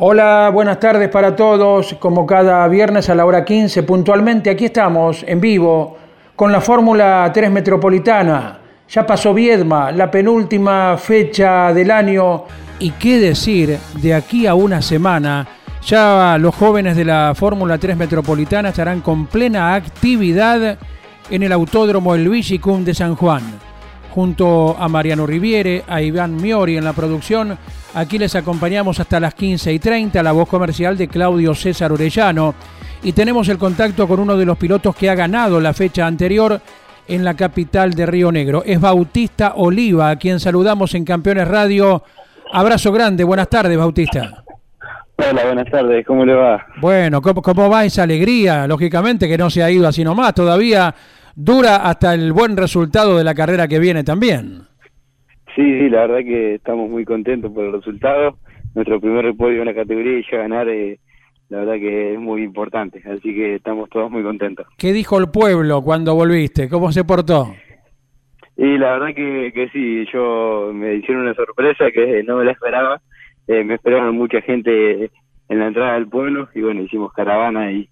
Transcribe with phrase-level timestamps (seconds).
[0.00, 1.94] Hola, buenas tardes para todos.
[1.94, 5.98] Como cada viernes a la hora 15 puntualmente, aquí estamos en vivo
[6.36, 8.60] con la Fórmula 3 Metropolitana.
[8.88, 12.44] Ya pasó Viedma, la penúltima fecha del año.
[12.78, 15.48] Y qué decir, de aquí a una semana,
[15.84, 20.78] ya los jóvenes de la Fórmula 3 Metropolitana estarán con plena actividad
[21.28, 23.42] en el Autódromo El Vigicum de San Juan
[24.10, 27.56] junto a Mariano Riviere, a Iván Miori en la producción.
[27.94, 32.54] Aquí les acompañamos hasta las 15 y 30, la voz comercial de Claudio César Orellano.
[33.02, 36.60] Y tenemos el contacto con uno de los pilotos que ha ganado la fecha anterior
[37.06, 38.62] en la capital de Río Negro.
[38.64, 42.02] Es Bautista Oliva, a quien saludamos en Campeones Radio.
[42.52, 44.44] Abrazo grande, buenas tardes, Bautista.
[45.16, 46.64] Hola, buenas tardes, ¿cómo le va?
[46.80, 48.66] Bueno, ¿cómo, ¿cómo, va esa alegría?
[48.68, 50.94] Lógicamente que no se ha ido así nomás, todavía
[51.38, 54.62] dura hasta el buen resultado de la carrera que viene también.
[55.54, 58.38] Sí, sí, la verdad que estamos muy contentos por el resultado.
[58.74, 60.98] Nuestro primer podio en la categoría y ya ganar, eh,
[61.48, 64.66] la verdad que es muy importante, así que estamos todos muy contentos.
[64.76, 66.68] ¿Qué dijo el pueblo cuando volviste?
[66.68, 67.54] ¿Cómo se portó?
[68.56, 72.52] Y la verdad que, que sí, yo me hicieron una sorpresa que no me la
[72.52, 73.00] esperaba.
[73.46, 75.10] Eh, me esperaban mucha gente
[75.48, 77.88] en la entrada del pueblo y bueno, hicimos caravana y,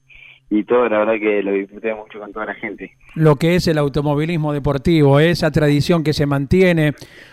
[0.49, 2.93] y todo, la verdad que lo disfruté mucho con toda la gente.
[3.15, 6.93] Lo que es el automovilismo deportivo, esa tradición que se mantiene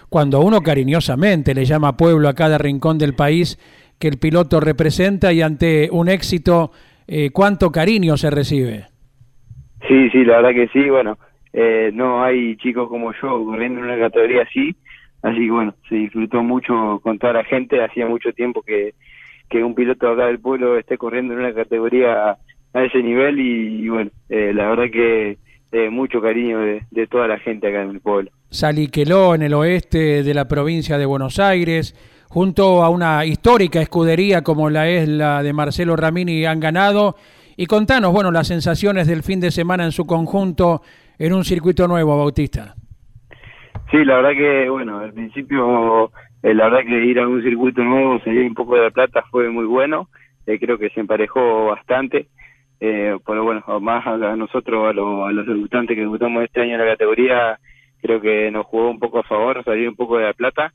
[0.09, 3.57] cuando uno cariñosamente le llama pueblo a cada rincón del país
[3.99, 6.71] que el piloto representa y ante un éxito,
[7.07, 8.85] eh, ¿cuánto cariño se recibe?
[9.87, 11.17] Sí, sí, la verdad que sí, bueno,
[11.51, 14.75] eh, no hay chicos como yo corriendo en una categoría así,
[15.21, 18.95] así que bueno, se disfrutó mucho con toda la gente, hacía mucho tiempo que,
[19.49, 22.37] que un piloto acá del pueblo esté corriendo en una categoría
[22.73, 25.37] a ese nivel y, bueno, eh, la verdad que
[25.71, 28.31] eh, mucho cariño de, toda la gente acá en el pueblo.
[28.49, 31.95] Saliqueló, en el oeste de la provincia de Buenos Aires,
[32.29, 37.15] junto a una histórica escudería como la es la de Marcelo Ramini, han ganado.
[37.57, 40.81] Y contanos, bueno, las sensaciones del fin de semana en su conjunto
[41.19, 42.75] en un circuito nuevo, Bautista.
[43.91, 46.11] Sí, la verdad que, bueno, al principio,
[46.41, 49.23] eh, la verdad que ir a un circuito nuevo, salir un poco de la plata
[49.29, 50.09] fue muy bueno.
[50.45, 52.27] creo que se emparejó bastante
[52.85, 56.81] eh, pero bueno, más a nosotros, a, a los debutantes que debutamos este año en
[56.81, 57.57] la categoría,
[58.01, 60.73] creo que nos jugó un poco a favor, salir un poco de la plata.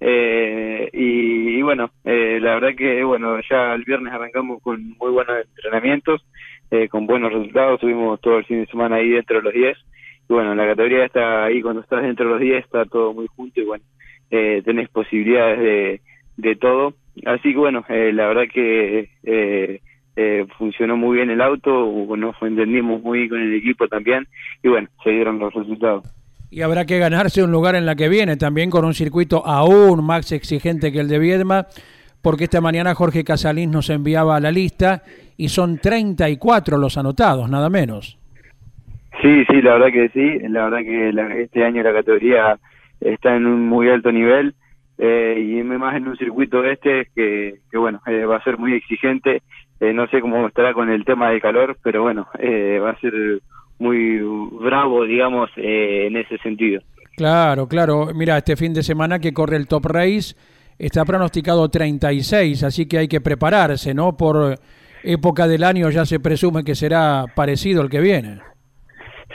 [0.00, 5.44] Eh, y, bueno, eh, la verdad que bueno, ya el viernes arrancamos con muy buenos
[5.46, 6.24] entrenamientos,
[6.70, 9.76] eh, con buenos resultados, tuvimos todo el fin de semana ahí dentro de los 10.
[10.30, 13.26] Y bueno, la categoría está ahí, cuando estás dentro de los 10 está todo muy
[13.26, 13.84] junto y bueno,
[14.30, 16.00] eh, tenés posibilidades de,
[16.38, 16.94] de todo.
[17.26, 19.10] Así que bueno, eh, la verdad que
[20.16, 21.70] eh, funcionó muy bien el auto,
[22.16, 24.26] nos entendimos muy bien con el equipo también
[24.62, 26.04] y bueno, se dieron los resultados.
[26.50, 30.04] Y habrá que ganarse un lugar en la que viene, también con un circuito aún
[30.04, 31.66] más exigente que el de Viedma,
[32.20, 35.02] porque esta mañana Jorge Casalín nos enviaba la lista
[35.38, 38.18] y son 34 los anotados, nada menos.
[39.22, 42.58] Sí, sí, la verdad que sí, la verdad que este año la categoría
[43.00, 44.54] está en un muy alto nivel
[44.98, 48.74] eh, y más en un circuito este que, que bueno, eh, va a ser muy
[48.74, 49.42] exigente
[49.82, 53.00] eh, no sé cómo estará con el tema del calor, pero bueno, eh, va a
[53.00, 53.12] ser
[53.80, 54.20] muy
[54.60, 56.80] bravo, digamos, eh, en ese sentido.
[57.16, 58.06] Claro, claro.
[58.14, 60.36] Mira, este fin de semana que corre el Top Race
[60.78, 64.16] está pronosticado 36, así que hay que prepararse, ¿no?
[64.16, 64.54] Por
[65.02, 68.38] época del año ya se presume que será parecido el que viene.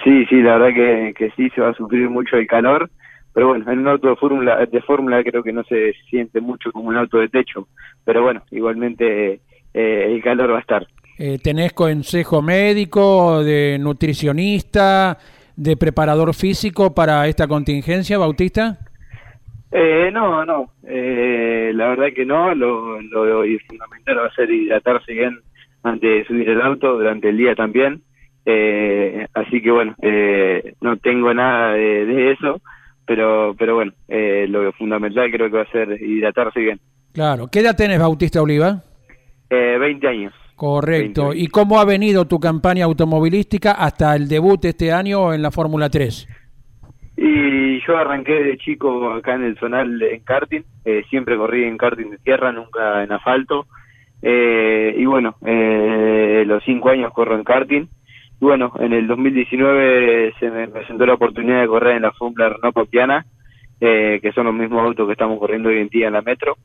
[0.01, 2.89] Sí, sí, la verdad que, que sí se va a sufrir mucho el calor,
[3.33, 6.71] pero bueno, en un auto de fórmula de fórmula creo que no se siente mucho
[6.71, 7.67] como un auto de techo,
[8.05, 9.41] pero bueno, igualmente
[9.77, 10.87] eh, el calor va a estar.
[11.19, 15.17] Eh, ¿Tenés consejo médico, de nutricionista,
[15.55, 18.77] de preparador físico para esta contingencia, Bautista?
[19.71, 25.11] Eh, no, no, eh, la verdad que no, lo, lo, fundamental va a ser hidratarse
[25.11, 25.39] bien
[25.83, 28.01] antes de subir el auto, durante el día también,
[28.45, 32.61] eh, así que bueno, eh, no tengo nada de, de, eso,
[33.05, 36.79] pero pero bueno, eh, lo fundamental creo que va a ser hidratarse bien.
[37.13, 38.83] Claro, ¿qué edad tenés, Bautista Oliva?
[39.49, 40.33] Eh, 20 años.
[40.55, 41.33] Correcto.
[41.33, 45.89] ¿Y cómo ha venido tu campaña automovilística hasta el debut este año en la Fórmula
[45.89, 46.27] 3?
[47.17, 51.77] Y yo arranqué de chico acá en el zonal en karting, eh, siempre corrí en
[51.77, 53.67] karting de tierra, nunca en asfalto.
[54.21, 57.87] Eh, y bueno, eh, los cinco años corro en karting.
[58.39, 62.49] Y bueno, en el 2019 se me presentó la oportunidad de correr en la Fórmula
[62.49, 63.25] Renault Popiana,
[63.79, 66.57] eh, que son los mismos autos que estamos corriendo hoy en día en la Metro.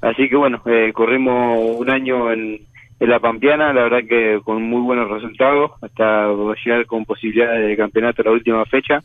[0.00, 2.60] Así que bueno, eh, corrimos un año en,
[2.98, 6.28] la Pampiana, la verdad que con muy buenos resultados, hasta
[6.64, 9.02] llegar con posibilidades de campeonato la última fecha.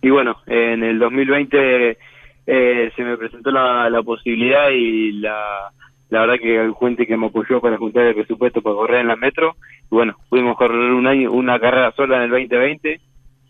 [0.00, 1.98] Y bueno, en el 2020
[2.46, 5.70] eh, se me presentó la, posibilidad y la,
[6.08, 9.08] la verdad que el cuente que me apoyó para juntar el presupuesto para correr en
[9.08, 9.56] la metro.
[9.90, 13.00] Y bueno, pudimos correr un año, una carrera sola en el 2020.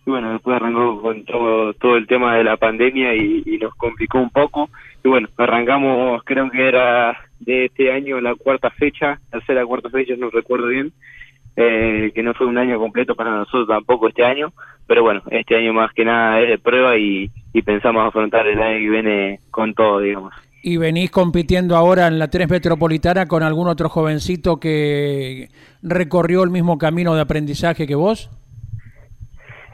[0.06, 4.19] Y bueno, después arrancó con todo, todo el tema de la pandemia y, nos complicó
[4.19, 4.70] un poco.
[5.05, 10.14] Y bueno, arrancamos, creo que era de este año la cuarta fecha, tercera cuarta fecha,
[10.17, 10.93] no recuerdo bien,
[11.56, 14.52] eh, que no fue un año completo para nosotros tampoco este año,
[14.87, 18.61] pero bueno, este año más que nada es de prueba y, y pensamos afrontar el
[18.61, 20.32] año que viene con todo, digamos.
[20.62, 25.49] ¿Y venís compitiendo ahora en la 3 Metropolitana con algún otro jovencito que
[25.82, 28.31] recorrió el mismo camino de aprendizaje que vos?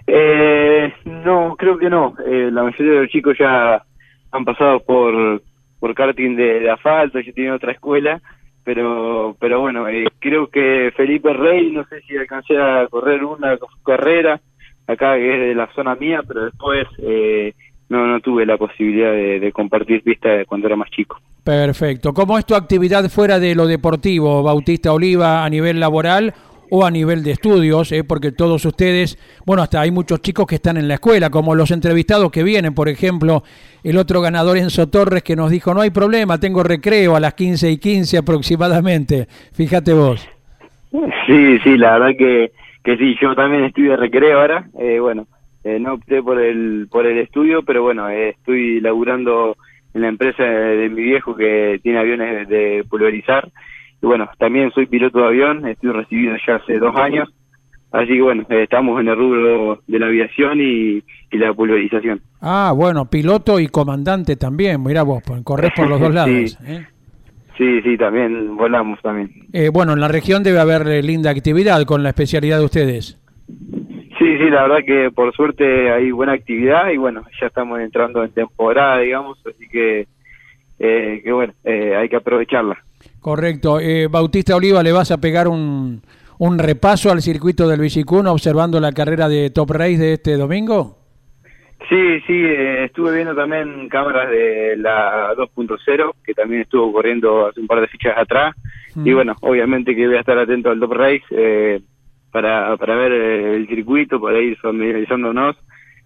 [0.06, 2.14] Eh, no, creo que no.
[2.24, 3.82] Eh, la mayoría de los chicos ya
[4.30, 5.42] han pasado por,
[5.80, 8.20] por karting de, asfalto, ya tienen otra escuela,
[8.64, 13.58] pero pero bueno, eh, creo que Felipe Rey, no sé si alcancé a correr una
[13.84, 14.40] carrera
[14.86, 17.54] acá que es de la zona mía, pero después eh,
[17.88, 21.20] no no tuve la posibilidad de, de compartir pista cuando era más chico.
[21.42, 22.12] Perfecto.
[22.12, 26.34] ¿Cómo es tu actividad fuera de lo deportivo, Bautista Oliva, a nivel laboral
[26.70, 27.92] o a nivel de estudios?
[27.92, 28.04] eh?
[28.04, 31.70] Porque todos ustedes, bueno, hasta hay muchos chicos que están en la escuela, como los
[31.70, 33.42] entrevistados que vienen, por ejemplo,
[33.84, 37.34] el otro ganador Enzo Torres que nos dijo, no hay problema, tengo recreo a las
[37.34, 39.26] 15 y 15 aproximadamente.
[39.52, 40.28] Fíjate vos.
[41.26, 42.52] Sí, sí, la verdad que,
[42.82, 45.26] que sí, yo también estoy de recreo ahora, eh, bueno,
[45.64, 49.56] eh, no opté por el, por el estudio, pero bueno, eh, estoy laburando
[49.94, 53.48] en la empresa de, mi viejo que tiene aviones de pulverizar,
[54.02, 57.28] y bueno, también soy piloto de avión, estoy recibido ya hace dos años,
[57.92, 62.20] así que bueno, eh, estamos en el rubro de la aviación y, y la pulverización.
[62.40, 66.50] Ah, bueno, piloto y comandante también, mirá vos, corres por los dos lados.
[66.52, 66.56] Sí.
[66.66, 66.86] ¿eh?
[67.56, 69.30] Sí, sí, también volamos también.
[69.52, 73.18] Eh, bueno, en la región debe haber eh, linda actividad con la especialidad de ustedes.
[74.18, 78.24] Sí, sí, la verdad que por suerte hay buena actividad y bueno, ya estamos entrando
[78.24, 80.06] en temporada, digamos, así que,
[80.78, 82.78] eh, que bueno, eh, hay que aprovecharla.
[83.26, 83.80] Correcto.
[83.80, 86.00] Eh, Bautista Oliva, ¿le vas a pegar un,
[86.38, 90.96] un repaso al circuito del Villicún observando la carrera de Top Race de este domingo?
[91.88, 97.58] Sí, sí, eh, estuve viendo también cámaras de la 2.0, que también estuvo corriendo hace
[97.58, 98.54] un par de fichas atrás.
[98.94, 99.08] Mm.
[99.08, 101.80] Y bueno, obviamente que voy a estar atento al Top Race eh,
[102.30, 105.56] para, para ver eh, el circuito, para ir familiarizándonos,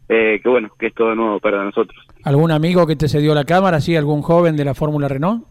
[0.09, 2.03] eh, que bueno, que es todo nuevo para nosotros.
[2.25, 3.95] ¿Algún amigo que te cedió la cámara, sí?
[3.95, 5.50] ¿Algún joven de la Fórmula Renault?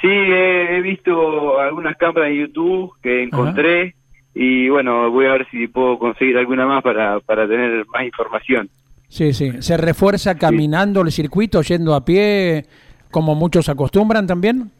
[0.00, 3.94] Sí, he, he visto algunas cámaras en YouTube que encontré
[4.34, 8.68] y bueno, voy a ver si puedo conseguir alguna más para, para tener más información.
[9.08, 9.52] Sí, sí.
[9.60, 12.66] ¿Se refuerza caminando el circuito, yendo a pie,
[13.10, 14.70] como muchos acostumbran también?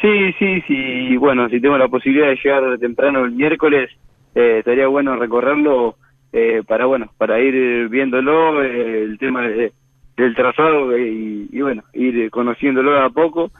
[0.00, 1.16] Sí, sí, sí.
[1.18, 3.90] Bueno, si tengo la posibilidad de llegar temprano el miércoles,
[4.34, 5.96] eh, estaría bueno recorrerlo
[6.32, 9.72] eh, para, bueno, para ir viéndolo, eh, el tema de-
[10.16, 13.50] del trazado y, y, bueno, ir conociéndolo de a poco.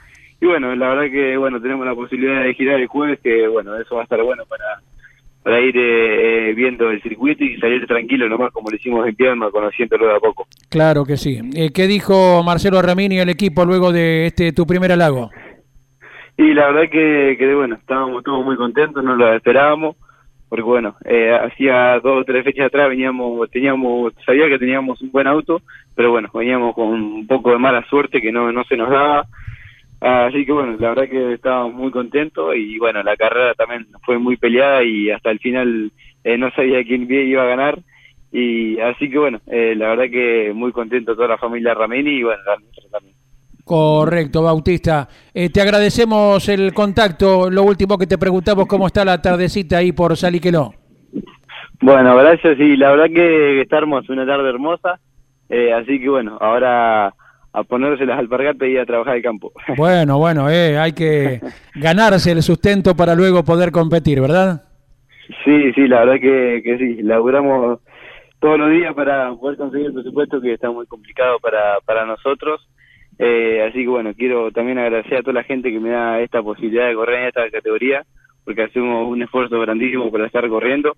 [0.41, 3.77] Y bueno, la verdad que, bueno, tenemos la posibilidad de girar el jueves, que, bueno,
[3.77, 4.81] eso va a estar bueno para,
[5.43, 9.15] para ir eh, eh, viendo el circuito y salir tranquilo nomás como lo hicimos en
[9.15, 10.47] Piedma, conociéndolo de a poco.
[10.69, 11.41] Claro que sí.
[11.55, 15.31] Eh, ¿Qué dijo Marcelo Ramini y el equipo luego de este tu primer halago?
[16.37, 19.97] Y la verdad que, que bueno, estábamos todos muy contentos, no lo esperábamos,
[20.49, 25.13] porque bueno, eh, hacía dos o tres fechas atrás veníamos, teníamos, sabía que teníamos un
[25.13, 25.61] buen auto,
[25.95, 29.27] pero bueno, veníamos con un poco de mala suerte que no, no se nos daba,
[30.01, 34.19] así que bueno, la verdad que estábamos muy contentos y bueno, la carrera también fue
[34.19, 35.93] muy peleada y hasta el final
[36.25, 37.79] eh, no sabía quién iba a ganar,
[38.33, 42.23] y así que bueno, eh, la verdad que muy contento toda la familia Ramini y
[42.23, 43.15] bueno, la nuestra también.
[43.65, 45.09] Correcto, Bautista.
[45.33, 47.51] Eh, te agradecemos el contacto.
[47.51, 50.75] Lo último que te preguntamos, ¿cómo está la tardecita ahí por Saliqueló?
[51.81, 52.57] Bueno, gracias.
[52.59, 54.99] Sí, la verdad que está hermosa, una tarde hermosa.
[55.49, 57.15] Eh, así que bueno, ahora
[57.53, 59.53] a ponerse las alpargatas y a trabajar el campo.
[59.77, 61.41] Bueno, bueno, eh, hay que
[61.75, 64.65] ganarse el sustento para luego poder competir, ¿verdad?
[65.45, 67.03] sí, sí, la verdad que, que sí.
[67.03, 67.81] Laburamos
[68.41, 72.67] todos los días para poder conseguir el presupuesto que está muy complicado para, para nosotros.
[73.19, 76.43] Eh, así que bueno, quiero también agradecer a toda la gente que me da esta
[76.43, 78.05] posibilidad de correr en esta categoría,
[78.45, 80.97] porque hacemos un esfuerzo grandísimo para estar corriendo.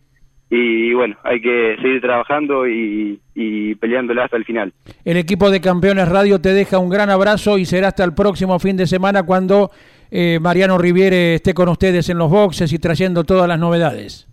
[0.54, 4.70] Y bueno, hay que seguir trabajando y, y peleándola hasta el final.
[5.02, 8.58] El equipo de Campeones Radio te deja un gran abrazo y será hasta el próximo
[8.58, 9.70] fin de semana cuando
[10.10, 14.28] eh, Mariano Riviere esté con ustedes en los boxes y trayendo todas las novedades.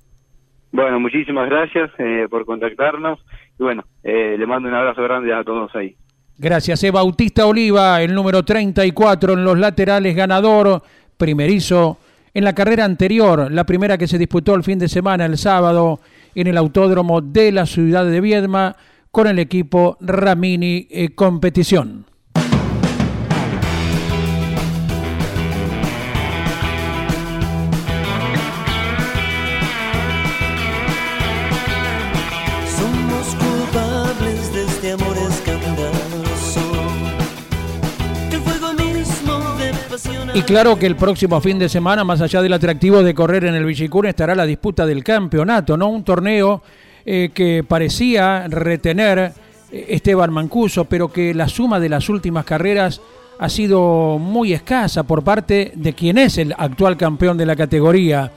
[0.74, 3.18] Bueno, muchísimas gracias eh, por contactarnos
[3.58, 5.96] y bueno, eh, le mando un abrazo grande a todos ahí.
[6.38, 6.84] Gracias.
[6.92, 10.82] Bautista Oliva, el número 34 en los laterales, ganador,
[11.18, 11.98] primerizo
[12.34, 16.00] en la carrera anterior, la primera que se disputó el fin de semana, el sábado,
[16.36, 18.76] en el autódromo de la ciudad de Viedma,
[19.12, 22.06] con el equipo Ramini eh, Competición.
[40.40, 43.56] Y claro que el próximo fin de semana, más allá del atractivo de correr en
[43.56, 45.90] el Villicún, estará la disputa del campeonato, ¿no?
[45.90, 46.64] Un torneo
[47.06, 49.34] eh, que parecía retener
[49.70, 53.02] eh, Esteban Mancuso, pero que la suma de las últimas carreras
[53.38, 58.32] ha sido muy escasa por parte de quien es el actual campeón de la categoría,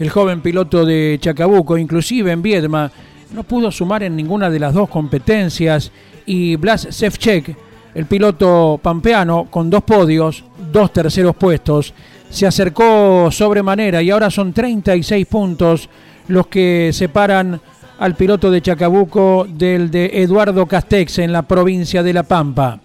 [0.00, 2.90] el joven piloto de Chacabuco, inclusive en Viedma,
[3.32, 5.92] no pudo sumar en ninguna de las dos competencias
[6.26, 7.56] y Blas Sefchek
[7.94, 11.94] el piloto pampeano, con dos podios, dos terceros puestos,
[12.28, 15.88] se acercó sobremanera y ahora son 36 puntos
[16.28, 17.60] los que separan
[17.98, 22.80] al piloto de Chacabuco del de Eduardo Castex en la provincia de La Pampa.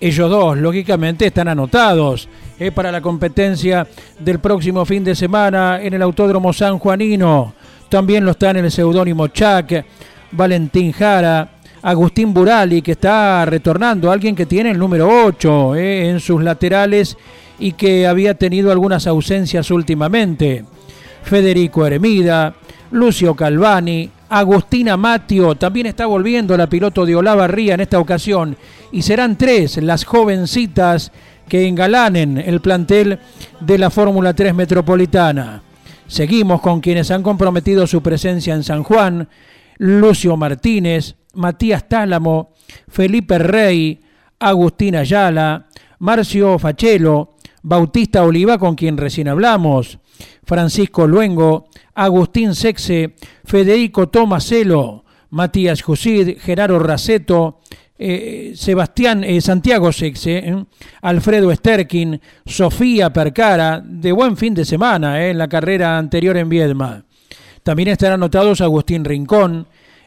[0.00, 2.28] Ellos dos, lógicamente, están anotados
[2.58, 3.86] eh, para la competencia
[4.18, 7.54] del próximo fin de semana en el Autódromo San Juanino.
[7.88, 9.84] También lo están el seudónimo Chac,
[10.32, 11.48] Valentín Jara,
[11.84, 17.14] Agustín Burali, que está retornando, alguien que tiene el número 8 eh, en sus laterales
[17.58, 20.64] y que había tenido algunas ausencias últimamente.
[21.24, 22.54] Federico Eremida,
[22.90, 28.56] Lucio Calvani, Agustina Matio, también está volviendo la piloto de Olavarría en esta ocasión.
[28.90, 31.12] Y serán tres las jovencitas
[31.50, 33.18] que engalanen el plantel
[33.60, 35.62] de la Fórmula 3 Metropolitana.
[36.06, 39.28] Seguimos con quienes han comprometido su presencia en San Juan,
[39.76, 42.52] Lucio Martínez, Matías Tálamo,
[42.88, 44.00] Felipe Rey,
[44.38, 45.66] Agustín Ayala,
[45.98, 49.98] Marcio Fachelo, Bautista Oliva, con quien recién hablamos,
[50.44, 53.14] Francisco Luengo, Agustín Sexe,
[53.44, 57.60] Federico Tomaselo, Matías Jusid, Gerardo Raceto,
[57.96, 60.64] eh, Sebastián eh, Santiago Sexe, eh,
[61.02, 67.04] Alfredo Sterkin, Sofía Percara, de buen fin de semana en la carrera anterior en Viedma.
[67.62, 69.66] También estarán anotados Agustín Rincón,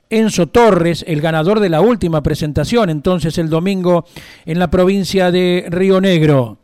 [0.10, 4.06] Enzo Torres, el ganador de la última presentación, entonces el domingo
[4.46, 6.60] en la provincia de Río Negro.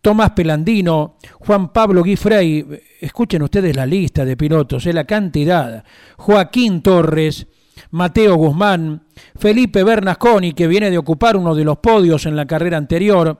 [0.00, 2.66] Tomás Pelandino, Juan Pablo Guifrey,
[3.00, 5.84] escuchen ustedes la lista de pilotos, eh, la cantidad.
[6.16, 7.46] Joaquín Torres,
[7.90, 9.02] Mateo Guzmán,
[9.38, 13.38] Felipe Bernasconi, que viene de ocupar uno de los podios en la carrera anterior,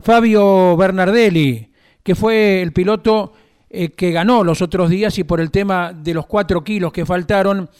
[0.00, 1.70] Fabio Bernardelli,
[2.02, 3.32] que fue el piloto
[3.70, 7.06] eh, que ganó los otros días y por el tema de los cuatro kilos que
[7.06, 7.70] faltaron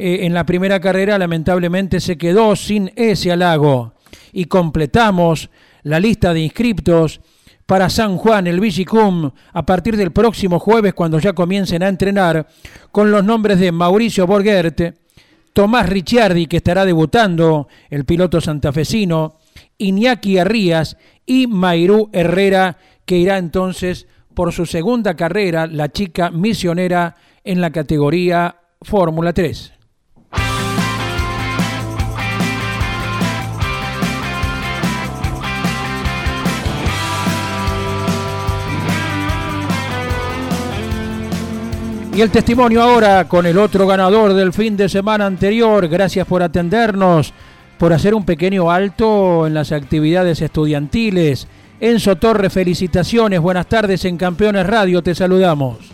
[0.00, 3.94] eh, en la primera carrera lamentablemente se quedó sin ese halago.
[4.32, 5.50] Y completamos
[5.82, 7.20] la lista de inscriptos
[7.66, 12.46] para San Juan, el Vigicum, a partir del próximo jueves cuando ya comiencen a entrenar,
[12.92, 14.80] con los nombres de Mauricio Borgert,
[15.52, 19.34] Tomás Ricciardi, que estará debutando, el piloto santafesino,
[19.78, 27.16] Iñaki Arrías y Mairú Herrera, que irá entonces por su segunda carrera, la chica misionera
[27.42, 29.77] en la categoría Fórmula 3.
[42.18, 45.86] Y el testimonio ahora con el otro ganador del fin de semana anterior.
[45.86, 47.32] Gracias por atendernos,
[47.78, 51.46] por hacer un pequeño alto en las actividades estudiantiles.
[51.78, 53.38] Enzo Torre, felicitaciones.
[53.38, 55.00] Buenas tardes en Campeones Radio.
[55.00, 55.92] Te saludamos.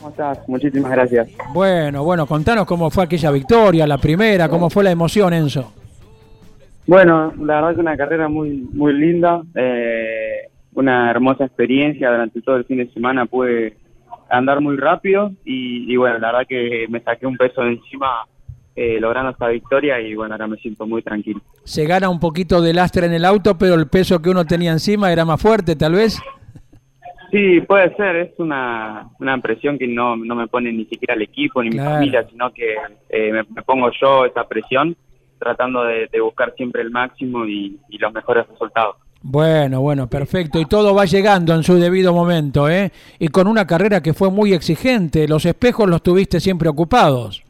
[0.00, 0.40] ¿Cómo estás?
[0.48, 1.28] Muchísimas gracias.
[1.54, 5.72] Bueno, bueno, contanos cómo fue aquella victoria, la primera, cómo fue la emoción, Enzo.
[6.84, 12.56] Bueno, la verdad que una carrera muy, muy linda, eh, una hermosa experiencia durante todo
[12.56, 13.24] el fin de semana.
[13.26, 13.76] Pude
[14.30, 18.26] andar muy rápido y, bueno, la verdad que me saqué un peso de encima
[18.76, 21.40] eh, logrando esta victoria y bueno, ahora me siento muy tranquilo.
[21.64, 24.72] Se gana un poquito de lastre en el auto, pero el peso que uno tenía
[24.72, 26.20] encima era más fuerte, tal vez.
[27.30, 31.22] Sí, puede ser, es una, una presión que no, no me pone ni siquiera el
[31.22, 32.74] equipo ni mi familia, sino que
[33.10, 34.96] eh, me, pongo yo esa presión
[35.38, 38.96] tratando de, buscar siempre el máximo y los mejores resultados.
[39.22, 40.60] Bueno, bueno, perfecto.
[40.60, 42.92] Y todo va llegando en su debido momento, ¿eh?
[43.18, 45.26] Y con una carrera que fue muy exigente.
[45.26, 47.42] Los espejos los tuviste siempre ocupados.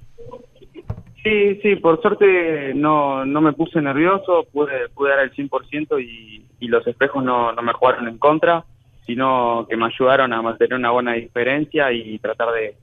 [1.23, 6.43] Sí, sí, por suerte no, no me puse nervioso, pude, pude dar el 100% y,
[6.59, 8.65] y los espejos no, no me jugaron en contra,
[9.07, 12.77] sino que me ayudaron a mantener una buena diferencia y tratar de,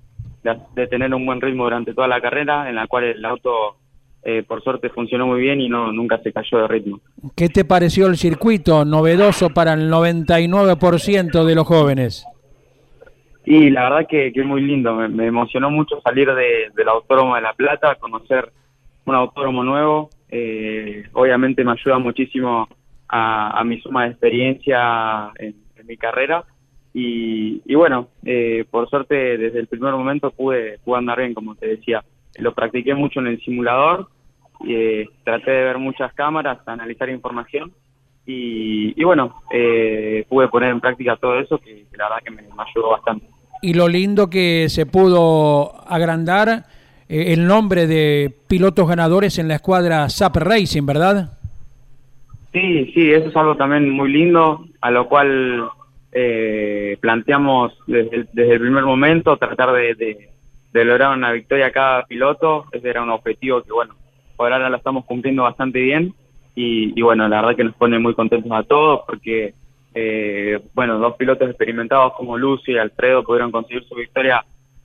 [0.75, 3.77] de, tener un buen ritmo durante toda la carrera, en la cual el auto
[4.27, 7.00] eh, por suerte funcionó muy bien y no nunca se cayó de ritmo.
[7.36, 12.25] ¿Qué te pareció el circuito novedoso para el 99% de los jóvenes?
[13.46, 17.41] Y la verdad que, es muy lindo, me, emocionó mucho salir de, del Autódromo de
[17.41, 18.51] La Plata, conocer
[19.05, 22.67] un autódromo nuevo, eh, obviamente me ayuda muchísimo
[23.08, 25.55] a, mi suma de experiencia en,
[25.88, 26.44] mi carrera
[26.91, 31.67] y, bueno, eh, por suerte desde el primer momento pude, pude andar bien, como te
[31.67, 32.03] decía,
[32.39, 34.08] lo practiqué mucho en el simulador,
[34.67, 37.71] eh, traté de ver muchas cámaras, analizar información
[38.27, 39.41] y, bueno,
[40.29, 43.27] pude poner en práctica todo eso que, la verdad que me ayudó bastante
[43.65, 46.65] y lo lindo que se pudo agrandar
[47.09, 51.31] eh, el nombre de pilotos ganadores en la escuadra SAP Racing, ¿verdad?
[52.53, 55.67] Sí, sí, eso es algo también muy lindo, a lo cual
[56.12, 60.29] eh, planteamos desde el, desde el, primer momento tratar de,
[60.71, 62.65] lograr una victoria a cada piloto.
[62.71, 63.95] Ese era un objetivo que, bueno,
[64.36, 66.13] por ahora lo estamos cumpliendo bastante bien
[66.56, 69.54] y, y bueno, la verdad que nos pone muy contentos a todos porque
[69.98, 74.44] eh, bueno, dos pilotos experimentados como Lucio y Alfredo pudieron conseguir su victoria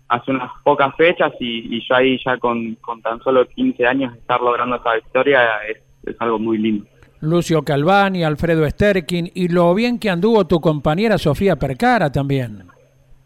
[0.09, 4.77] hace unas pocas fechas y, yo ahí ya con, tan solo 15 años estar logrando
[4.77, 5.79] esa victoria es,
[6.21, 6.87] algo muy lindo.
[7.21, 12.63] Lucio Calvani, Alfredo Sterkin y lo bien que anduvo tu compañera Sofía Percara también.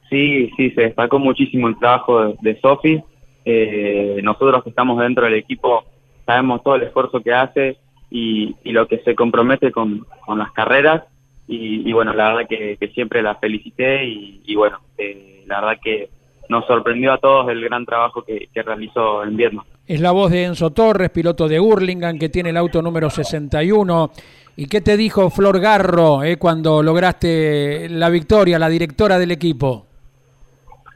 [0.08, 3.02] Sí, sí, se destacó muchísimo el trabajo de, de Sofi.
[3.44, 5.84] Eh, nosotros que estamos dentro del equipo
[6.26, 7.78] sabemos todo el esfuerzo que hace
[8.10, 11.04] y, lo que se compromete con, con las carreras
[11.46, 16.08] y, bueno, la verdad que, siempre la felicité y, bueno, eh, la verdad que
[16.48, 19.64] nos sorprendió a todos el gran trabajo que, realizó en Vietnam.
[19.86, 24.10] Es la voz de Enzo Torres, piloto de Hurlingham, que tiene el auto número 61.
[24.56, 29.84] ¿Y qué te dijo Flor Garro eh, cuando lograste la victoria, la directora del equipo?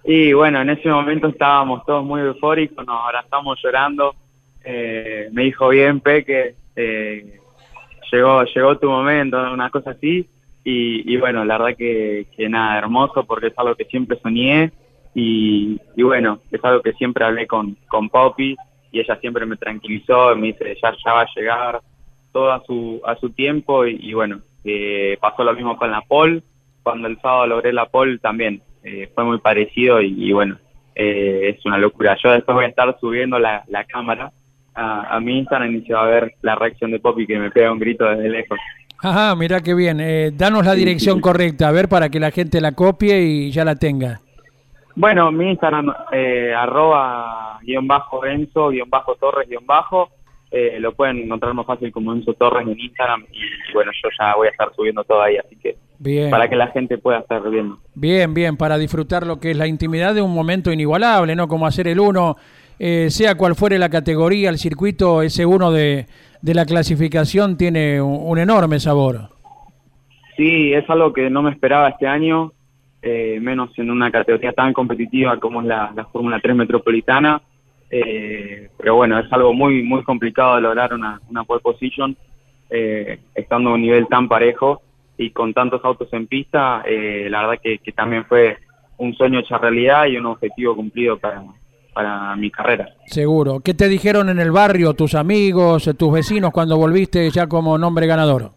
[0.05, 4.15] Y bueno, en ese momento estábamos todos muy eufóricos, nos abrazamos llorando.
[4.71, 7.41] Eh, me dijo bien, Peque, eh,
[8.13, 10.29] llegó, llegó tu momento, una cosa así.
[10.63, 14.71] Y, bueno, la verdad que, nada, hermoso porque es algo que siempre soñé
[15.15, 18.55] y, bueno, es algo que siempre hablé con, con Poppy
[18.93, 21.81] y ella siempre me tranquilizó, me dice, ya, ya va a llegar
[22.31, 26.43] todo a su, a su tiempo y, bueno, eh, pasó lo mismo con la Pol,
[26.83, 30.59] cuando el sábado logré la Pol también, eh, fue muy parecido y, bueno,
[30.95, 32.19] eh, es una locura.
[32.23, 34.31] Yo después voy a estar subiendo la, la cámara
[34.79, 37.51] a, a mi Instagram y se va a ver la reacción de Poppy que me
[37.51, 38.59] pega un grito desde lejos.
[39.01, 40.01] Ajá, mira qué bien.
[40.01, 43.65] Eh, danos la dirección correcta, a ver, para que la gente la copie y ya
[43.65, 44.21] la tenga.
[44.97, 50.11] Bueno, mi Instagram, eh, arroba guion bajo Enzo, guion bajo Torres, guion bajo.
[50.51, 54.35] Eh, lo pueden encontrar más fácil como Enzo Torres en Instagram y, bueno, yo ya
[54.35, 56.31] voy a estar subiendo todo ahí, así que bien.
[56.31, 57.79] para que la gente pueda estar viendo.
[57.95, 61.47] Bien, bien, para disfrutar lo que es la intimidad de un momento inigualable, ¿no?
[61.47, 62.37] Como hacer el uno,
[62.79, 66.07] eh, sea cual fuere la categoría, el circuito, ese uno de
[66.43, 69.29] de la clasificación tiene un, enorme sabor.
[70.37, 72.53] Sí, es algo que no me esperaba este año,
[73.03, 77.43] eh, menos en una categoría tan competitiva como es la, Fórmula 3 Metropolitana.
[77.91, 82.15] Eh, pero bueno, es algo muy muy complicado de lograr una, una pole position
[82.69, 84.83] eh, estando a un nivel tan parejo
[85.17, 86.85] y con tantos autos en pista.
[86.87, 88.59] la verdad que, que también fue
[88.99, 91.43] un sueño hecho realidad y un objetivo cumplido para,
[91.93, 92.89] para mi carrera.
[93.07, 93.61] Seguro.
[93.61, 98.07] ¿Qué te dijeron en el barrio, tus amigos, tus vecinos cuando volviste ya como nombre
[98.07, 98.53] ganador?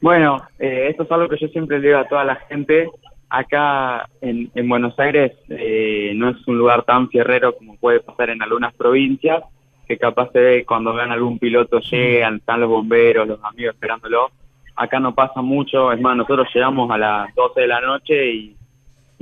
[0.00, 2.90] Bueno, eh, esto es algo que yo siempre le digo a toda la gente.
[3.30, 8.42] Acá en, Buenos Aires eh, no es un lugar tan fierrero como puede pasar en
[8.42, 9.44] algunas provincias,
[9.86, 14.30] que capaz se ve cuando ven algún piloto llegan, están los bomberos, los amigos esperándolo.
[14.74, 18.56] Acá no pasa mucho, es más, nosotros llegamos a las 12 de la noche y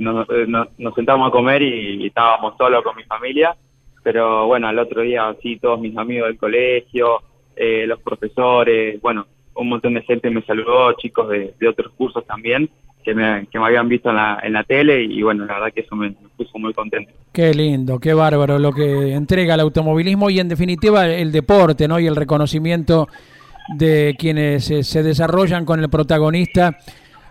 [0.01, 3.55] eh, nos, nos, sentamos a comer y, estábamos solos con mi familia,
[4.03, 7.21] pero bueno, al otro día sí, todos mis amigos del colegio,
[7.55, 12.69] eh, los profesores, bueno, un montón de gente me saludó, chicos de, otros cursos también,
[13.03, 15.73] que me, que me habían visto en la, en la tele y bueno, la verdad
[15.73, 17.11] que eso me, puso muy contento.
[17.31, 21.99] Qué lindo, qué bárbaro lo que entrega el automovilismo y en definitiva el deporte, ¿no?
[21.99, 23.07] Y el reconocimiento
[23.77, 26.77] de quienes se desarrollan con el protagonista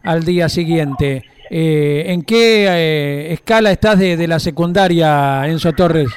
[0.03, 1.23] al día siguiente.
[1.51, 6.09] Eh, ¿En qué eh, escala estás de, la secundaria, Enzo Torres?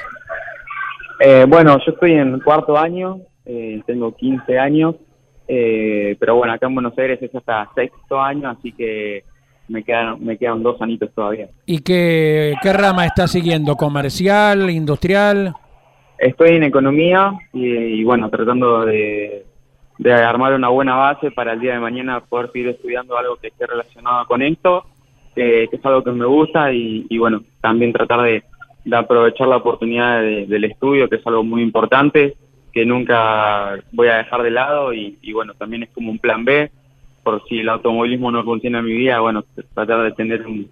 [1.20, 3.20] Eh, bueno, yo estoy en cuarto año,
[3.86, 4.96] tengo 15 años
[5.46, 9.24] Eh, pero bueno, acá en Buenos Aires es hasta sexto año, así que
[9.68, 11.48] me quedan, me quedan dos anitos todavía.
[11.66, 13.76] ¿Y qué, qué rama está siguiendo?
[13.76, 15.54] ¿Comercial, industrial?
[16.18, 19.44] Estoy en economía y, bueno, tratando de,
[20.12, 23.66] armar una buena base para el día de mañana poder seguir estudiando algo que esté
[23.66, 24.84] relacionado con esto,
[25.34, 28.42] que es algo que me gusta y, bueno, también tratar de,
[28.92, 32.36] aprovechar la oportunidad del estudio, que es algo muy importante,
[32.72, 36.44] que nunca voy a dejar de lado y, y bueno, también es como un plan
[36.44, 36.70] B
[37.24, 39.42] por si el automovilismo no funciona en mi vida, bueno,
[39.74, 40.68] tratar de tener un,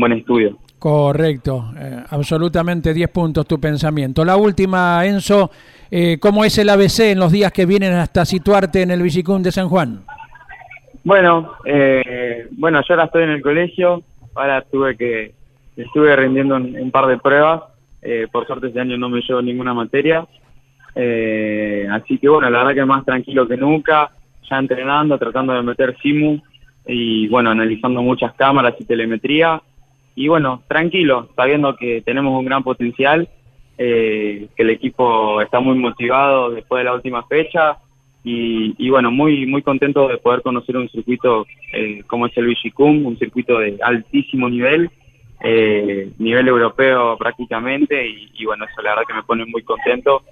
[0.00, 0.56] buen estudio.
[0.78, 4.24] Correcto, eh, absolutamente 10 puntos tu pensamiento.
[4.24, 5.50] La última, Enzo,
[5.90, 9.42] eh, ¿cómo es el ABC en los días que vienen hasta situarte en el Bicicún
[9.42, 10.04] de San Juan?
[11.04, 14.02] Bueno, eh, bueno, yo ahora estoy en el colegio,
[14.34, 15.32] ahora tuve que,
[15.76, 17.62] estuve rindiendo un, par de pruebas,
[18.02, 20.26] eh, por suerte este año no me llevo ninguna materia,
[21.90, 24.10] así que bueno, la verdad que más tranquilo que nunca,
[24.48, 26.40] ya entrenando, tratando de meter simu
[26.86, 29.62] y bueno, analizando muchas cámaras y telemetría.
[30.14, 33.28] Y bueno, tranquilo, sabiendo que tenemos un gran potencial,
[33.78, 37.78] eh, que el equipo está muy motivado después de la última fecha
[38.24, 43.06] y, bueno, muy muy contento de poder conocer un circuito eh, como es el Vigicum,
[43.06, 44.90] un circuito de altísimo nivel,
[45.42, 50.22] eh, nivel europeo prácticamente y, bueno, eso la verdad que me pone muy contento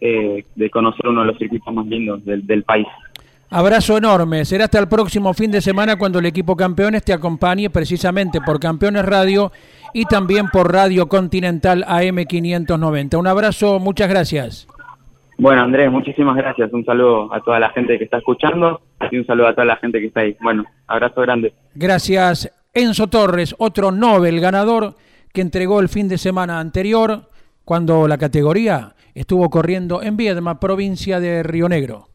[0.00, 2.88] de conocer uno de los circuitos más lindos del, del país.
[3.54, 4.46] Abrazo enorme.
[4.46, 8.58] Será hasta el próximo fin de semana cuando el equipo Campeones te acompañe precisamente por
[8.58, 9.52] Campeones Radio
[9.92, 13.18] y también por Radio Continental AM590.
[13.18, 14.68] Un abrazo, muchas gracias.
[15.38, 16.72] Bueno, Andrés, muchísimas gracias.
[16.72, 19.76] Un saludo a toda la gente que está escuchando y un saludo a toda la
[19.76, 20.36] gente que está ahí.
[20.40, 21.52] Bueno, abrazo grande.
[21.74, 24.94] Gracias, Enzo Torres, otro Nobel ganador
[25.32, 27.30] que entregó el fin de semana anterior
[27.64, 32.11] cuando la categoría estuvo corriendo en Viedma, provincia de Río Negro.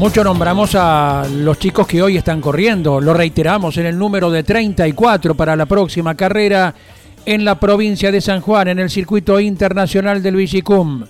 [0.00, 4.42] Mucho nombramos a los chicos que hoy están corriendo, lo reiteramos en el número de
[4.42, 6.74] 34 para la próxima carrera
[7.26, 11.04] en la provincia de San Juan, en el circuito internacional del Vigicum.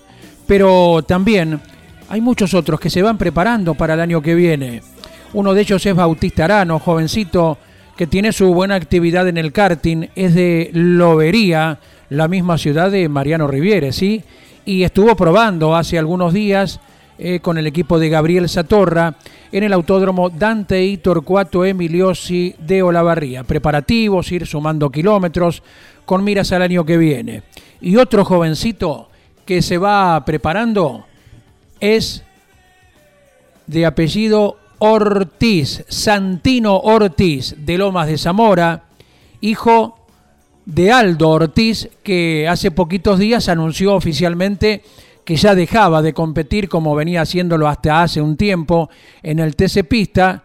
[0.44, 1.60] Pero también
[2.08, 4.82] hay muchos otros que se van preparando para el año que viene.
[5.34, 7.58] Uno de ellos es Bautista Arano, jovencito
[7.96, 13.08] que tiene su buena actividad en el karting, es de Lobería, la misma ciudad de
[13.08, 14.24] Mariano Riviere, ¿sí?
[14.64, 16.80] Y estuvo probando hace algunos días
[17.22, 19.14] eh, con el equipo de Gabriel Satorra
[19.52, 23.44] en el autódromo Dante y Torcuato Emiliosi de Olavarría.
[23.44, 25.62] Preparativos, ir sumando kilómetros
[26.06, 27.42] con miras al año que viene.
[27.82, 29.10] Y otro jovencito
[29.44, 31.04] que se va preparando
[31.78, 32.24] es
[33.66, 38.84] de apellido Ortiz, Santino Ortiz de Lomas de Zamora,
[39.42, 39.98] hijo
[40.64, 44.82] de Aldo Ortiz, que hace poquitos días anunció oficialmente
[45.30, 48.90] que ya dejaba de competir como venía haciéndolo hasta hace un tiempo
[49.22, 50.42] en el TC Pista.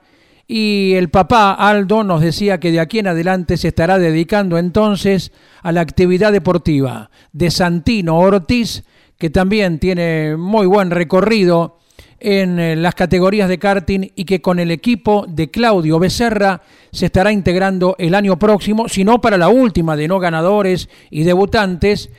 [0.48, 5.32] Y el papá Aldo nos decía que de aquí en adelante se estará dedicando entonces
[5.64, 8.84] a la actividad deportiva de Santino Ortiz,
[9.18, 11.80] que también tiene muy buen recorrido
[12.20, 17.08] en eh, las categorías de karting y que con el equipo de Claudio Becerra se
[17.08, 22.12] estará integrando el año próximo, si no para la última de no ganadores y debutantes,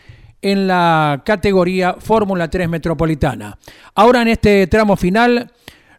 [0.43, 3.57] en la categoría Fórmula 3 Metropolitana.
[3.95, 5.51] Ahora en este tramo final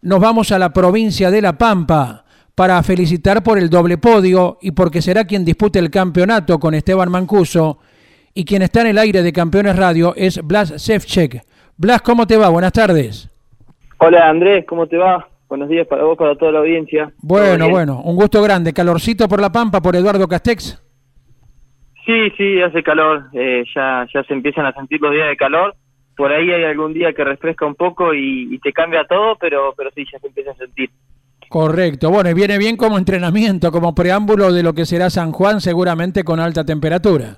[0.02, 2.24] nos vamos a la provincia de La Pampa
[2.56, 7.12] para felicitar por el doble podio y porque será quien dispute el campeonato con Esteban
[7.12, 7.80] Mancuso
[8.34, 11.44] y quien está en el aire de Campeones Radio es Blas Sefchek.
[11.76, 12.50] Blas, ¿cómo te va?
[12.50, 13.30] Buenas tardes.
[14.00, 15.28] Hola Andrés, ¿cómo te va?
[15.50, 17.12] Buenos días para vos, para toda la audiencia.
[17.20, 18.74] Bueno, bueno, un gusto grande.
[18.74, 20.87] Calorcito por La Pampa, por Eduardo Castex.
[22.08, 25.76] Sí, sí, hace calor, eh, ya, ya se empiezan a sentir los días de calor.
[26.16, 29.92] Por ahí hay algún día que refresca un poco y, te cambia todo, pero, pero
[29.94, 30.90] sí, ya se empieza a sentir.
[31.50, 35.60] Correcto, bueno, y viene bien como entrenamiento, como preámbulo de lo que será San Juan,
[35.60, 37.36] seguramente con alta temperatura.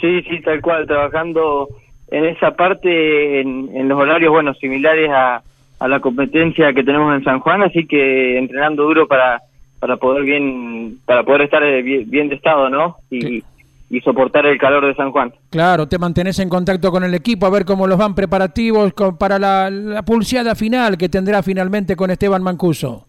[0.00, 1.68] Sí, sí, tal cual, trabajando
[2.10, 5.42] en esa parte, en, los horarios, bueno, similares a,
[5.78, 9.42] a la competencia que tenemos en San Juan, así que entrenando duro para
[9.80, 13.42] para poder bien para poder estar eh, bien, de estado no y,
[13.90, 15.32] y soportar el calor de San Juan.
[15.50, 19.38] Claro, te mantenés en contacto con el equipo a ver cómo los van preparativos para
[19.38, 23.06] la, la pulseada final que tendrá finalmente con Esteban Mancuso.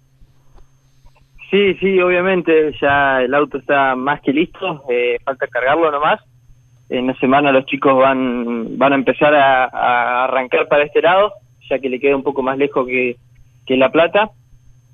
[1.51, 6.21] Sí, sí, obviamente ya el auto está más que listo, eh, falta cargarlo nomás.
[6.89, 11.34] En una semana los chicos van van a empezar a, arrancar para este lado,
[11.69, 13.17] ya que le queda un poco más lejos que,
[13.65, 14.31] que La Plata.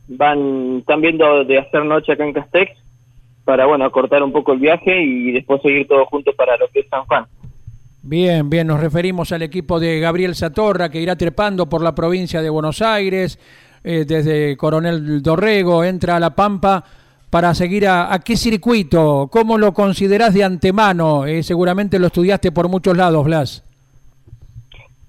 [0.08, 2.72] Van, están viendo de hacer noche acá en Castex
[3.43, 6.82] para, bueno, acortar un poco el viaje y después seguir todos juntos para lo que
[6.82, 7.26] es San Juan.
[8.04, 12.41] Bien, bien, nos referimos al equipo de Gabriel Satorra que irá trepando por la provincia
[12.41, 13.39] de Buenos Aires,
[13.84, 16.84] eh, desde Coronel Dorrego, entra a La Pampa
[17.30, 21.26] para seguir a, a qué circuito, ¿cómo lo considerás de antemano?
[21.26, 23.63] Eh, seguramente lo estudiaste por muchos lados, Blas.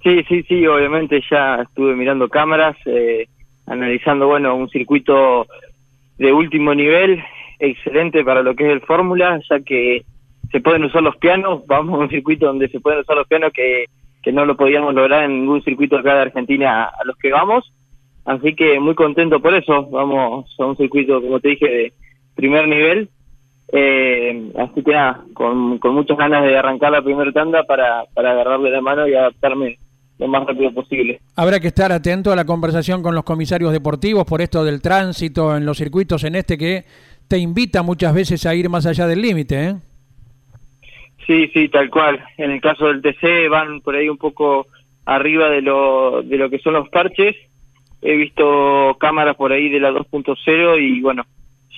[0.02, 3.28] Sí, sí, sí, obviamente ya estuve mirando cámaras, eh,
[3.68, 5.46] analizando, bueno, un circuito
[6.18, 7.22] de último nivel,
[7.58, 10.04] excelente para lo que es el Fórmula, ya que
[10.50, 13.52] se pueden usar los pianos, vamos a un circuito donde se pueden usar los pianos
[13.52, 13.86] que,
[14.22, 17.72] que no lo podíamos lograr en ningún circuito acá de Argentina a los que vamos,
[18.24, 21.92] así que muy contento por eso, vamos a un circuito, como te dije, de
[22.34, 23.08] primer nivel,
[23.72, 28.30] eh, así que nada, con, con muchas ganas de arrancar la primera tanda para, para
[28.30, 29.76] agarrarle la mano y adaptarme
[30.18, 31.20] lo más rápido posible.
[31.36, 35.56] Habrá que estar atento a la conversación con los comisarios deportivos por esto del tránsito
[35.56, 36.84] en los circuitos en este que
[37.28, 39.74] te invita muchas veces a ir más allá del límite, ¿eh?
[41.26, 42.24] Sí, sí, tal cual.
[42.38, 44.66] En el caso del TC van por ahí un poco
[45.04, 47.36] arriba de lo, de lo que son los parches.
[48.00, 51.24] He visto cámaras por ahí de la 2.0 y bueno,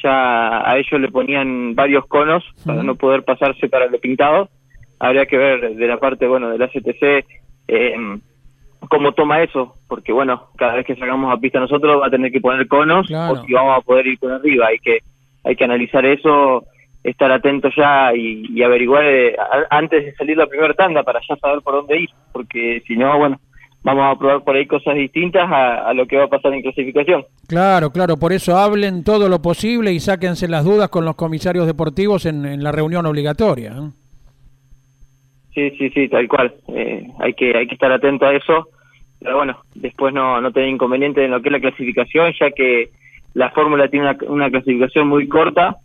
[0.02, 4.48] ya a ellos le ponían varios conos para no poder pasarse para lo pintado.
[5.00, 7.26] Habría que ver de la parte, bueno, del ACTC
[7.66, 7.96] eh,
[8.88, 12.32] cómo toma eso, porque bueno, cada vez que salgamos a pista nosotros va a tener
[12.32, 14.68] que poner conos o si vamos a poder ir por arriba.
[14.68, 15.00] Hay que
[15.44, 16.64] hay que analizar eso,
[17.02, 19.36] estar atento ya y, averiguar eh,
[19.70, 23.18] antes de salir la primera tanda para ya saber por dónde ir, porque si no,
[23.18, 23.40] bueno,
[23.82, 27.24] vamos a probar por ahí cosas distintas a, lo que va a pasar en clasificación.
[27.46, 31.66] Claro, claro, por eso hablen todo lo posible y sáquense las dudas con los comisarios
[31.66, 33.70] deportivos en, la reunión obligatoria.
[33.70, 33.90] ¿eh?
[35.60, 36.54] Sí, sí, sí, tal cual.
[36.68, 38.68] Eh, hay que hay que estar atento a eso,
[39.18, 42.90] pero bueno, después no no tener inconveniente en lo que es la clasificación, ya que
[43.34, 45.76] la fórmula tiene una, clasificación muy corta,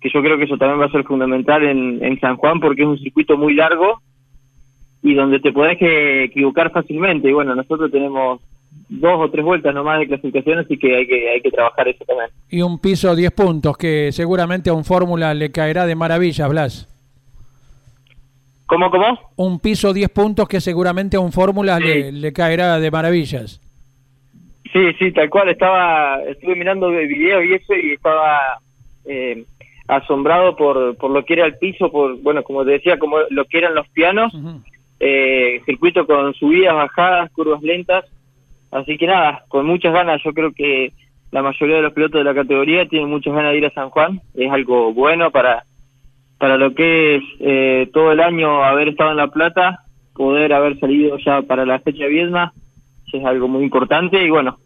[0.00, 2.82] que yo creo que eso también va a ser fundamental en, en San Juan porque
[2.82, 4.00] es un circuito muy largo
[5.02, 7.28] y donde te podés que equivocar fácilmente.
[7.28, 8.40] Y bueno, nosotros tenemos
[8.88, 12.04] dos o tres vueltas nomás de clasificación, así que hay que, hay que trabajar eso
[12.04, 12.30] también.
[12.50, 16.91] Y un piso 10 puntos, que seguramente a un Fórmula le caerá de maravilla, Blas.
[18.72, 19.18] ¿Cómo, cómo?
[19.36, 23.60] Un piso 10 puntos que seguramente a un Fórmula le, le caerá de maravillas.
[24.72, 25.50] Sí, sí, tal cual.
[25.50, 28.60] Estaba, estuve mirando el video y eso y estaba
[29.04, 29.44] eh,
[29.88, 33.44] asombrado por, por lo que era el piso, por, bueno, como te decía, como lo
[33.44, 34.32] que eran los pianos,
[35.00, 38.06] eh, circuito con subidas, bajadas, curvas lentas.
[38.70, 40.94] Así que nada, con muchas ganas, yo creo que
[41.30, 43.90] la mayoría de los pilotos de la categoría tienen muchas ganas de ir a San
[43.90, 44.22] Juan.
[44.34, 45.64] Es algo bueno para,
[46.42, 50.76] para lo que es eh, todo el año haber estado en La Plata, poder haber
[50.80, 52.52] salido ya para la fecha de Viedma
[53.12, 54.58] es algo muy importante y bueno,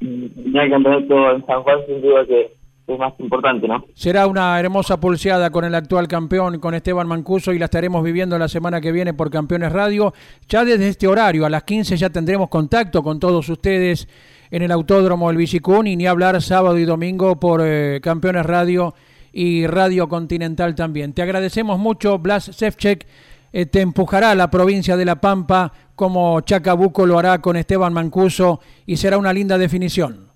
[0.00, 2.50] el campeonato en San Juan sin duda que
[2.88, 3.84] es más importante, ¿no?
[3.94, 8.36] Será una hermosa pulseada con el actual campeón, con Esteban Mancuso, y la estaremos viviendo
[8.36, 10.12] la semana que viene por Campeones Radio.
[10.48, 14.08] Ya desde este horario, a las 15, ya tendremos contacto con todos ustedes
[14.50, 18.94] en el Autódromo El Bicicún y ni hablar sábado y domingo por eh, Campeones Radio
[19.34, 21.12] y Radio Continental también.
[21.12, 23.04] Te agradecemos mucho, Blas Sefchek.
[23.52, 27.92] Eh, te empujará a la provincia de La Pampa como Chacabuco lo hará con Esteban
[27.92, 30.28] Mancuso y será una linda definición.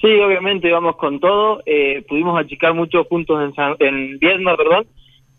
[0.00, 1.62] Sí, obviamente vamos con todo.
[1.64, 4.86] Eh, pudimos achicar muchos puntos en, San, en Viedma, perdón,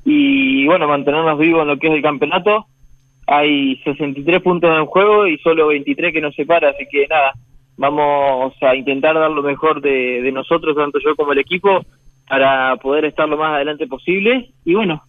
[0.03, 2.65] y bueno, mantenernos vivos en lo que es el campeonato.
[3.27, 7.33] Hay 63 puntos en juego y solo 23 que nos separa, así que nada,
[7.77, 11.81] vamos a intentar dar lo mejor de nosotros, tanto yo como el equipo,
[12.27, 14.49] para poder estar lo más adelante posible.
[14.63, 15.03] Y bueno,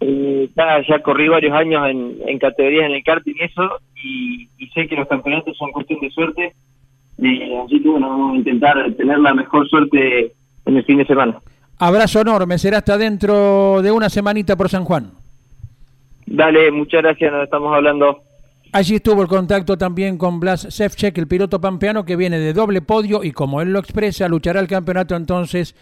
[0.00, 0.48] eh,
[0.88, 3.70] ya, corrí varios años en, en categorías en el karting y eso,
[4.02, 6.52] y, sé que los campeonatos son cuestión de suerte,
[7.18, 10.32] y así que bueno, vamos a intentar tener la mejor suerte
[10.66, 11.38] en el fin de semana.
[11.78, 15.12] Abrazo enorme, será hasta dentro de una semanita por San Juan.
[16.26, 18.18] Dale, muchas gracias, nos estamos hablando.
[18.72, 22.82] Allí estuvo el contacto también con Blas Sefchek, el piloto pampeano que viene de doble
[22.82, 25.74] podio y como él lo expresa, luchará el campeonato entonces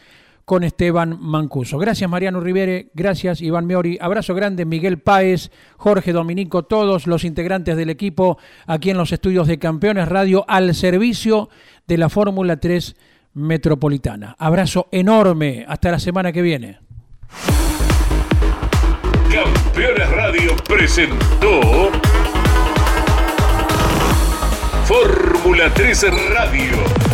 [0.44, 1.78] con Esteban Mancuso.
[1.78, 7.76] Gracias Mariano Rivere, gracias Iván Meori, abrazo grande Miguel Páez, Jorge Dominico, todos los integrantes
[7.76, 11.48] del equipo aquí en los estudios de Campeones Radio al servicio
[11.86, 12.96] de la Fórmula 3
[13.34, 14.36] Metropolitana.
[14.38, 16.78] Abrazo enorme, hasta la semana que viene.
[19.32, 21.90] Campeones Radio presentó
[24.84, 27.13] Fórmula 3 Radio.